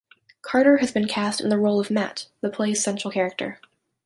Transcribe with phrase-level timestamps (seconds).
[0.41, 3.59] Carter has been cast in the role of Matt, the play's central character.